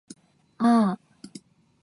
[0.57, 0.97] ぁー